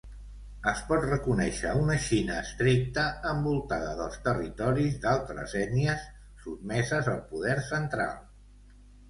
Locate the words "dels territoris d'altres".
4.01-5.55